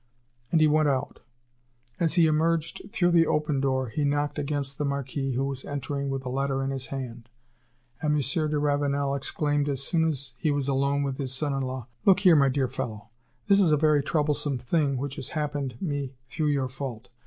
[0.51, 1.19] And he went out.
[1.99, 6.09] As he emerged through the open door, he knocked against the Marquis, who was entering,
[6.09, 7.29] with a letter in his hand.
[8.01, 8.19] And M.
[8.49, 12.21] de Ravenel exclaimed, as soon as he was alone with his son in law: "Look
[12.21, 13.09] here, my dear fellow!
[13.47, 17.09] this is a very troublesome thing, which has happened me through your fault.